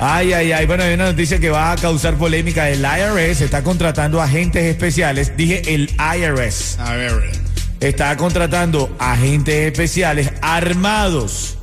Ay, 0.00 0.32
ay, 0.32 0.52
ay. 0.52 0.66
Bueno, 0.66 0.84
hay 0.84 0.94
una 0.94 1.06
noticia 1.06 1.38
que 1.38 1.50
va 1.50 1.72
a 1.72 1.76
causar 1.76 2.16
polémica. 2.16 2.68
El 2.70 2.80
IRS 2.80 3.40
está 3.40 3.62
contratando 3.62 4.22
agentes 4.22 4.64
especiales. 4.64 5.36
Dije 5.36 5.74
el 5.74 5.90
IRS. 5.98 6.78
Ver. 6.90 7.32
Está 7.80 8.16
contratando 8.16 8.94
agentes 8.98 9.54
especiales 9.72 10.32
armados 10.40 11.58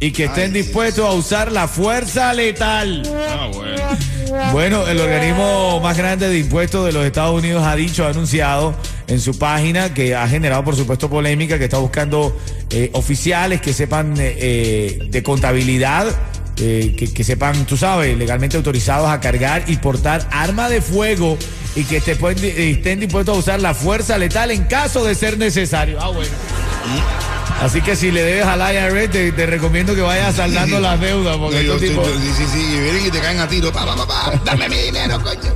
y 0.00 0.10
que 0.10 0.24
estén 0.24 0.46
Ay, 0.46 0.62
dispuestos 0.62 1.06
a 1.06 1.12
usar 1.12 1.52
la 1.52 1.68
fuerza 1.68 2.34
letal. 2.34 3.02
Ah, 3.28 3.48
bueno. 3.52 4.52
Bueno, 4.52 4.86
el 4.88 4.98
organismo 4.98 5.78
más 5.80 5.96
grande 5.96 6.28
de 6.28 6.38
impuestos 6.38 6.86
de 6.86 6.92
los 6.92 7.04
Estados 7.04 7.38
Unidos 7.38 7.64
ha 7.64 7.76
dicho, 7.76 8.04
ha 8.04 8.08
anunciado 8.08 8.74
en 9.06 9.20
su 9.20 9.38
página 9.38 9.92
que 9.94 10.16
ha 10.16 10.26
generado, 10.26 10.64
por 10.64 10.74
supuesto, 10.74 11.08
polémica, 11.08 11.58
que 11.58 11.64
está 11.64 11.78
buscando 11.78 12.36
eh, 12.70 12.90
oficiales 12.94 13.60
que 13.60 13.72
sepan 13.72 14.14
eh, 14.18 14.34
eh, 14.38 14.98
de 15.08 15.22
contabilidad, 15.22 16.06
eh, 16.64 16.94
que, 16.96 17.12
que 17.12 17.24
sepan, 17.24 17.66
tú 17.66 17.76
sabes, 17.76 18.16
legalmente 18.16 18.56
autorizados 18.56 19.10
a 19.10 19.18
cargar 19.18 19.64
y 19.66 19.76
portar 19.78 20.28
arma 20.30 20.68
de 20.68 20.80
fuego 20.80 21.36
y 21.74 21.82
que 21.84 22.00
pueden- 22.16 22.38
estén 22.56 23.00
dispuestos 23.00 23.36
a 23.36 23.38
usar 23.40 23.60
la 23.60 23.74
fuerza 23.74 24.16
letal 24.16 24.50
en 24.52 24.64
caso 24.64 25.04
de 25.04 25.14
ser 25.16 25.38
necesario. 25.38 25.98
Ah, 26.00 26.08
bueno. 26.08 26.30
Así 27.60 27.80
que 27.80 27.94
si 27.96 28.10
le 28.10 28.22
debes 28.22 28.44
al 28.44 28.60
IRS, 28.60 29.08
te, 29.10 29.32
te 29.32 29.46
recomiendo 29.46 29.94
que 29.94 30.00
vayas 30.02 30.34
saldando 30.36 30.78
las 30.80 31.00
deudas, 31.00 31.36
porque 31.36 31.56
No, 31.56 31.62
yo- 31.62 31.74
estos 31.74 31.88
tipos- 31.88 32.08
yo- 32.08 32.20
sí, 32.20 32.30
sí, 32.36 32.44
sí, 32.52 32.58
y 32.60 32.80
vienen 32.80 33.06
y 33.06 33.10
te 33.10 33.20
caen 33.20 33.38
a 33.40 33.48
tiro. 33.48 33.72
Pa, 33.72 33.84
pa, 33.86 33.94
pa, 33.96 34.06
pa, 34.06 34.32
dame 34.44 34.68
mi 34.68 34.76
dinero, 34.76 35.20
coño. 35.20 35.52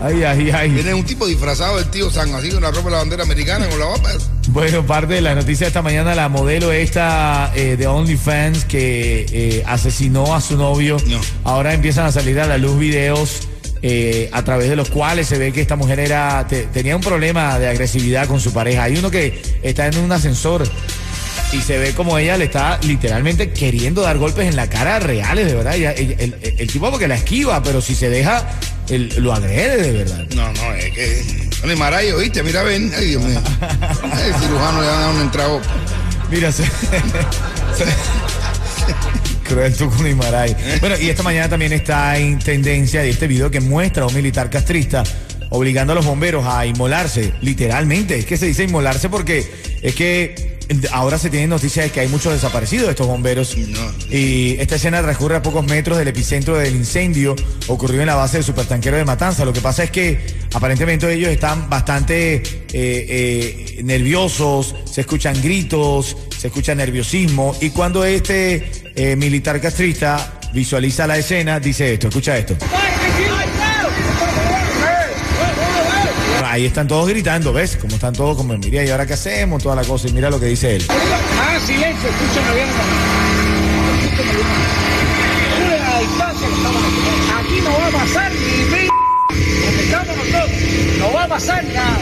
Ay, 0.00 0.22
ay, 0.24 0.50
ay. 0.50 0.70
Viene 0.70 0.94
un 0.94 1.04
tipo 1.04 1.26
disfrazado 1.26 1.78
del 1.78 1.86
tío 1.90 2.10
San, 2.10 2.32
así 2.34 2.50
con 2.50 2.62
la 2.62 2.70
ropa 2.70 2.84
de 2.84 2.90
la 2.92 2.98
bandera 2.98 3.22
americana, 3.22 3.68
con 3.68 3.78
la 3.78 3.86
guapa. 3.86 4.10
Bueno, 4.48 4.86
parte 4.86 5.14
de 5.14 5.20
la 5.20 5.34
noticia 5.34 5.66
esta 5.66 5.82
mañana, 5.82 6.14
la 6.14 6.28
modelo 6.28 6.70
esta 6.72 7.50
eh, 7.54 7.76
de 7.76 7.86
OnlyFans 7.86 8.64
que 8.66 9.26
eh, 9.30 9.64
asesinó 9.66 10.34
a 10.34 10.40
su 10.40 10.56
novio. 10.56 10.96
No. 11.06 11.20
Ahora 11.44 11.74
empiezan 11.74 12.06
a 12.06 12.12
salir 12.12 12.38
a 12.40 12.46
la 12.46 12.58
luz 12.58 12.78
videos 12.78 13.48
eh, 13.82 14.28
a 14.32 14.44
través 14.44 14.68
de 14.68 14.76
los 14.76 14.90
cuales 14.90 15.26
se 15.28 15.38
ve 15.38 15.52
que 15.52 15.60
esta 15.62 15.76
mujer 15.76 15.98
era 16.00 16.46
te- 16.48 16.64
tenía 16.66 16.94
un 16.96 17.02
problema 17.02 17.58
de 17.58 17.68
agresividad 17.68 18.26
con 18.28 18.40
su 18.40 18.52
pareja. 18.52 18.84
Hay 18.84 18.96
uno 18.96 19.10
que 19.10 19.40
está 19.62 19.86
en 19.86 19.96
un 19.98 20.12
ascensor 20.12 20.66
y 21.52 21.60
se 21.60 21.78
ve 21.78 21.92
como 21.94 22.18
ella 22.18 22.36
le 22.36 22.44
está 22.44 22.78
literalmente 22.82 23.50
queriendo 23.52 24.02
dar 24.02 24.18
golpes 24.18 24.46
en 24.48 24.56
la 24.56 24.68
cara 24.68 24.98
reales, 24.98 25.46
de 25.46 25.54
verdad. 25.54 25.74
Ella- 25.74 25.92
ella- 25.96 26.16
el, 26.18 26.34
el- 26.42 26.54
el 26.60 26.66
tipo 26.70 26.90
porque 26.90 27.08
la 27.08 27.16
esquiva, 27.16 27.62
pero 27.62 27.80
si 27.80 27.94
se 27.94 28.08
deja, 28.08 28.46
lo 28.88 29.32
agrede 29.32 29.82
de 29.82 29.92
verdad. 29.92 30.26
No, 30.34 30.52
no, 30.52 30.74
es 30.74 30.92
que. 30.92 31.48
Bueno, 31.60 31.74
y 31.74 31.76
Marayo, 31.76 32.18
¿viste? 32.18 32.42
Mira, 32.42 32.62
ven. 32.62 32.92
Ay, 32.96 33.06
Dios 33.08 33.22
mío. 33.22 33.40
El 34.24 34.34
cirujano 34.34 34.80
le 34.80 34.86
van 34.86 34.96
a 34.96 35.00
dar 35.00 35.14
un 35.14 35.20
entrado. 35.20 35.60
Mira, 36.30 36.50
se, 36.52 36.64
Cruel 39.44 39.74
tú 39.76 39.88
con 39.90 40.06
Imaray. 40.06 40.56
Bueno, 40.80 40.96
y 41.00 41.08
esta 41.08 41.22
mañana 41.22 41.48
también 41.48 41.72
está 41.72 42.18
en 42.18 42.38
tendencia 42.38 43.02
este 43.04 43.26
video 43.26 43.50
que 43.50 43.60
muestra 43.60 44.04
a 44.04 44.06
un 44.06 44.14
militar 44.14 44.50
castrista 44.50 45.04
obligando 45.50 45.92
a 45.92 45.96
los 45.96 46.04
bomberos 46.04 46.44
a 46.46 46.66
inmolarse, 46.66 47.32
literalmente. 47.42 48.18
Es 48.18 48.26
que 48.26 48.36
se 48.36 48.46
dice 48.46 48.64
inmolarse 48.64 49.08
porque 49.08 49.44
es 49.82 49.94
que 49.94 50.55
ahora 50.92 51.18
se 51.18 51.30
tienen 51.30 51.50
noticias 51.50 51.86
de 51.86 51.90
que 51.90 52.00
hay 52.00 52.08
muchos 52.08 52.32
desaparecidos 52.32 52.86
de 52.86 52.90
estos 52.92 53.06
bomberos. 53.06 53.56
No. 53.56 53.92
Y 54.10 54.56
esta 54.58 54.76
escena 54.76 55.02
transcurre 55.02 55.36
a 55.36 55.42
pocos 55.42 55.64
metros 55.64 55.98
del 55.98 56.08
epicentro 56.08 56.56
del 56.56 56.74
incendio 56.74 57.36
ocurrido 57.68 58.02
en 58.02 58.06
la 58.06 58.14
base 58.14 58.38
del 58.38 58.44
supertanquero 58.44 58.96
de 58.96 59.04
Matanza. 59.04 59.44
Lo 59.44 59.52
que 59.52 59.60
pasa 59.60 59.84
es 59.84 59.90
que 59.90 60.20
aparentemente 60.52 61.12
ellos 61.12 61.30
están 61.30 61.68
bastante 61.68 62.36
eh, 62.36 62.42
eh, 62.72 63.80
nerviosos, 63.84 64.74
se 64.90 65.02
escuchan 65.02 65.40
gritos, 65.40 66.16
se 66.36 66.48
escucha 66.48 66.74
nerviosismo. 66.74 67.56
Y 67.60 67.70
cuando 67.70 68.04
este 68.04 68.70
eh, 68.94 69.16
militar 69.16 69.60
castrista 69.60 70.40
visualiza 70.52 71.06
la 71.06 71.18
escena, 71.18 71.60
dice 71.60 71.94
esto, 71.94 72.08
escucha 72.08 72.36
esto. 72.36 72.56
Ahí 76.56 76.64
están 76.64 76.88
todos 76.88 77.06
gritando, 77.06 77.52
¿ves? 77.52 77.76
Como 77.76 77.96
están 77.96 78.14
todos 78.14 78.34
como, 78.34 78.56
mira, 78.56 78.82
¿y 78.82 78.88
ahora 78.88 79.04
qué 79.04 79.12
hacemos? 79.12 79.62
Toda 79.62 79.76
la 79.76 79.84
cosa. 79.84 80.08
Y 80.08 80.12
mira 80.12 80.30
lo 80.30 80.40
que 80.40 80.46
dice 80.46 80.76
él. 80.76 80.86
Ah, 80.88 81.58
silencio, 81.66 82.08
escúchame 82.08 82.54
bien. 82.54 82.68
Escúchame 84.00 84.32
bien. 84.32 84.46
La 86.16 86.32
que 86.32 86.46
estamos 86.46 86.82
aquí. 87.36 87.60
No 87.60 87.78
va 87.78 87.86
a 87.86 87.90
pasar 87.90 88.32
ni 88.32 88.88
donde 89.66 89.82
estamos 89.84 90.16
nosotros. 90.16 90.50
No 90.98 91.12
va 91.12 91.24
a 91.24 91.28
pasar 91.28 91.62
nada. 91.62 92.00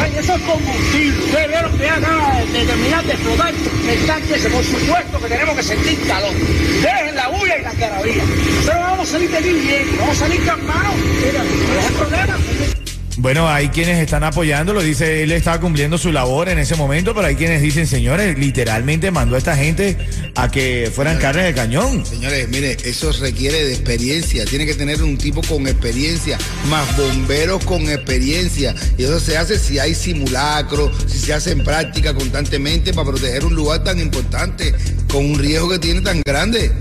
Ay, 0.00 0.12
eso 0.16 0.32
es 0.36 0.42
combustible. 0.42 1.24
Ustedes 1.24 1.48
vieron 1.48 1.76
que 1.76 1.88
acaba 1.88 2.40
de 2.52 2.64
terminar 2.64 3.04
de 3.04 3.12
explotar 3.14 3.52
el 3.52 4.06
tanque 4.06 4.34
ese. 4.36 4.48
Por 4.48 4.62
supuesto 4.62 5.18
que 5.18 5.26
tenemos 5.26 5.56
que 5.56 5.62
sentir 5.64 5.98
calor. 6.06 6.34
Dejen 6.34 7.16
la 7.16 7.26
bulla 7.26 7.58
y 7.58 7.62
la 7.62 7.72
carabía. 7.72 8.22
Pero 8.64 8.78
vamos 8.78 9.08
a 9.08 9.10
salir 9.10 9.28
de 9.28 9.38
aquí 9.38 9.52
bien. 9.54 9.88
Vamos 9.98 10.16
a 10.18 10.20
salir 10.20 10.46
calmados. 10.46 10.94
Mira, 11.26 11.42
no 11.42 11.80
es 11.80 11.92
problema. 11.98 12.79
Bueno, 13.20 13.50
hay 13.50 13.68
quienes 13.68 13.98
están 13.98 14.24
apoyándolo, 14.24 14.80
dice, 14.80 15.22
él 15.22 15.32
estaba 15.32 15.60
cumpliendo 15.60 15.98
su 15.98 16.10
labor 16.10 16.48
en 16.48 16.58
ese 16.58 16.74
momento, 16.74 17.14
pero 17.14 17.26
hay 17.26 17.36
quienes 17.36 17.60
dicen, 17.60 17.86
señores, 17.86 18.38
literalmente 18.38 19.10
mandó 19.10 19.34
a 19.34 19.38
esta 19.38 19.54
gente 19.54 19.98
a 20.34 20.50
que 20.50 20.90
fueran 20.94 21.18
carnes 21.18 21.44
de 21.44 21.52
cañón. 21.52 22.06
Señores, 22.06 22.48
mire, 22.48 22.78
eso 22.82 23.12
requiere 23.12 23.62
de 23.62 23.74
experiencia. 23.74 24.46
Tiene 24.46 24.64
que 24.64 24.72
tener 24.72 25.02
un 25.02 25.18
tipo 25.18 25.42
con 25.42 25.68
experiencia, 25.68 26.38
más 26.70 26.96
bomberos 26.96 27.62
con 27.66 27.82
experiencia. 27.90 28.74
Y 28.96 29.04
eso 29.04 29.20
se 29.20 29.36
hace 29.36 29.58
si 29.58 29.78
hay 29.78 29.94
simulacro, 29.94 30.90
si 31.06 31.18
se 31.18 31.34
hace 31.34 31.50
en 31.50 31.62
práctica 31.62 32.14
constantemente 32.14 32.94
para 32.94 33.10
proteger 33.10 33.44
un 33.44 33.54
lugar 33.54 33.84
tan 33.84 34.00
importante, 34.00 34.74
con 35.12 35.26
un 35.26 35.38
riesgo 35.38 35.68
que 35.68 35.78
tiene 35.78 36.00
tan 36.00 36.22
grande. 36.24 36.72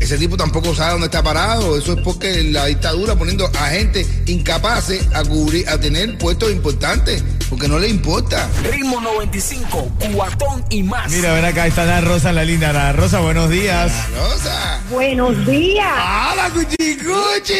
Ese 0.00 0.16
tipo 0.16 0.36
tampoco 0.36 0.74
sabe 0.74 0.92
dónde 0.92 1.06
está 1.06 1.22
parado. 1.22 1.78
Eso 1.78 1.92
es 1.92 2.00
porque 2.02 2.42
la 2.44 2.66
dictadura 2.66 3.14
poniendo 3.16 3.48
a 3.58 3.66
gente 3.66 4.06
incapaces 4.26 5.06
a 5.14 5.22
cubrir, 5.24 5.68
a 5.68 5.78
tener 5.78 6.16
puestos 6.16 6.50
importantes, 6.50 7.22
porque 7.50 7.68
no 7.68 7.78
le 7.78 7.88
importa. 7.88 8.48
Ritmo 8.70 9.00
95, 9.00 9.92
cuatón 10.14 10.64
y 10.70 10.82
más. 10.82 11.12
Mira, 11.12 11.34
ven 11.34 11.44
acá, 11.44 11.66
está 11.66 11.82
Ana 11.82 12.00
Rosa, 12.00 12.32
la 12.32 12.44
linda 12.44 12.70
Ana 12.70 12.92
Rosa, 12.92 13.20
buenos 13.20 13.50
días. 13.50 13.92
Ana 13.92 14.18
Rosa. 14.18 14.80
Buenos 14.90 15.46
días. 15.46 15.86
¡Ah, 15.88 16.34
la 16.34 16.50
cuchicuchi! 16.50 17.54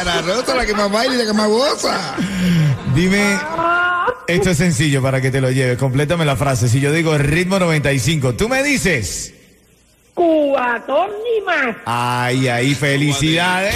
Ana 0.00 0.20
Rosa, 0.22 0.54
la 0.56 0.66
que 0.66 0.74
más 0.74 0.90
baila 0.90 1.14
y 1.14 1.18
la 1.18 1.24
que 1.24 1.32
más 1.32 1.48
goza. 1.48 2.16
Dime, 2.94 3.38
esto 4.26 4.50
es 4.50 4.58
sencillo 4.58 5.00
para 5.00 5.20
que 5.20 5.30
te 5.30 5.40
lo 5.40 5.50
lleves, 5.50 5.78
complétame 5.78 6.24
la 6.24 6.36
frase. 6.36 6.68
Si 6.68 6.80
yo 6.80 6.92
digo 6.92 7.16
ritmo 7.16 7.58
95, 7.58 8.34
tú 8.34 8.48
me 8.48 8.62
dices, 8.62 9.34
Cubatón 10.18 11.10
ni 11.22 11.44
más. 11.46 11.76
ay, 11.86 12.48
ahí, 12.48 12.74
felicidades. 12.74 13.72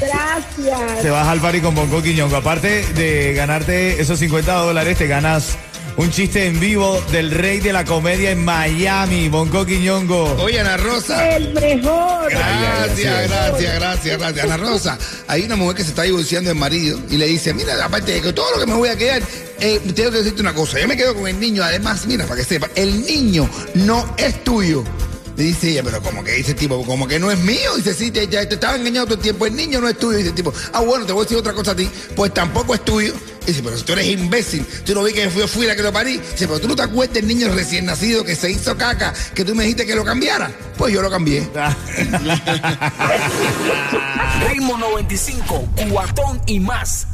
Gracias. 0.00 1.02
Te 1.02 1.10
vas 1.10 1.28
al 1.28 1.40
party 1.40 1.60
con 1.60 1.72
Bonco 1.74 2.02
Quiñongo. 2.02 2.34
Aparte 2.34 2.84
de 2.94 3.34
ganarte 3.34 4.00
esos 4.00 4.18
50 4.18 4.52
dólares, 4.54 4.98
te 4.98 5.06
ganas 5.06 5.56
un 5.98 6.12
chiste 6.12 6.46
en 6.46 6.60
vivo 6.60 7.02
del 7.10 7.32
rey 7.32 7.58
de 7.58 7.72
la 7.72 7.84
comedia 7.84 8.30
en 8.30 8.44
Miami, 8.44 9.28
Bonco 9.28 9.66
Quiñongo. 9.66 10.36
Oye, 10.40 10.60
Ana 10.60 10.76
Rosa. 10.76 11.36
El 11.36 11.52
mejor. 11.52 12.30
Gracias, 12.30 13.28
gracias, 13.28 13.74
gracias, 13.74 14.18
gracias. 14.18 14.44
Ana 14.44 14.56
Rosa, 14.56 14.96
hay 15.26 15.42
una 15.42 15.56
mujer 15.56 15.76
que 15.76 15.82
se 15.82 15.88
está 15.90 16.02
divorciando 16.02 16.50
del 16.50 16.58
marido 16.58 17.00
y 17.10 17.16
le 17.16 17.26
dice, 17.26 17.52
mira, 17.52 17.84
aparte 17.84 18.12
de 18.12 18.20
que 18.20 18.32
todo 18.32 18.48
lo 18.52 18.60
que 18.60 18.66
me 18.66 18.74
voy 18.74 18.90
a 18.90 18.96
quedar, 18.96 19.22
eh, 19.58 19.80
tengo 19.92 20.12
que 20.12 20.18
decirte 20.18 20.40
una 20.40 20.54
cosa, 20.54 20.78
yo 20.78 20.86
me 20.86 20.96
quedo 20.96 21.16
con 21.16 21.26
el 21.26 21.38
niño, 21.40 21.64
además, 21.64 22.06
mira, 22.06 22.26
para 22.26 22.40
que 22.40 22.46
sepa, 22.46 22.70
el 22.76 23.04
niño 23.04 23.50
no 23.74 24.14
es 24.18 24.44
tuyo. 24.44 24.84
Le 25.36 25.44
dice 25.44 25.70
ella, 25.70 25.82
pero 25.82 26.00
como 26.00 26.22
que 26.22 26.32
dice 26.32 26.52
el 26.52 26.56
tipo, 26.56 26.84
como 26.84 27.06
que 27.08 27.18
no 27.18 27.30
es 27.30 27.38
mío. 27.38 27.76
Dice, 27.76 27.94
sí, 27.94 28.10
te, 28.10 28.26
ya 28.26 28.48
te 28.48 28.54
estaba 28.54 28.76
engañando 28.76 29.06
todo 29.06 29.14
el 29.16 29.20
tiempo, 29.20 29.46
el 29.46 29.54
niño 29.54 29.80
no 29.80 29.88
es 29.88 29.96
tuyo. 29.96 30.18
Dice 30.18 30.30
el 30.30 30.34
tipo, 30.34 30.52
ah, 30.72 30.80
bueno, 30.80 31.06
te 31.06 31.12
voy 31.12 31.22
a 31.22 31.24
decir 31.24 31.38
otra 31.38 31.52
cosa 31.52 31.72
a 31.72 31.76
ti, 31.76 31.88
pues 32.16 32.34
tampoco 32.34 32.74
es 32.74 32.84
tuyo. 32.84 33.14
Dice, 33.48 33.62
pero 33.62 33.78
si 33.78 33.84
tú 33.84 33.94
eres 33.94 34.06
imbécil, 34.06 34.66
tú 34.84 34.94
no 34.94 35.02
vi 35.02 35.14
que 35.14 35.22
yo 35.22 35.48
fui 35.48 35.66
la 35.66 35.74
que 35.74 35.82
lo 35.82 35.90
parí. 35.90 36.18
Dice, 36.18 36.46
pero 36.46 36.60
tú 36.60 36.68
no 36.68 36.76
te 36.76 36.82
acuerdas 36.82 37.14
del 37.14 37.26
niño 37.26 37.48
recién 37.48 37.86
nacido 37.86 38.22
que 38.22 38.36
se 38.36 38.50
hizo 38.50 38.76
caca, 38.76 39.14
que 39.34 39.42
tú 39.42 39.54
me 39.54 39.62
dijiste 39.62 39.86
que 39.86 39.94
lo 39.94 40.04
cambiara. 40.04 40.50
Pues 40.76 40.92
yo 40.92 41.00
lo 41.00 41.10
cambié. 41.10 41.40
Ritmo 44.50 44.76
95, 44.76 45.66
cuatón 45.88 46.42
y 46.44 46.60
más. 46.60 47.06